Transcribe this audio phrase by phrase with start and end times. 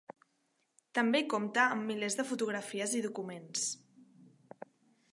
[0.99, 3.71] També compta amb milers de fotografies i documents.